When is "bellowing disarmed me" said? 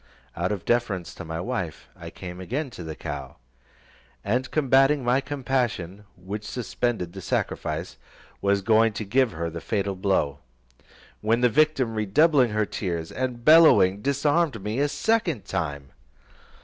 13.45-14.79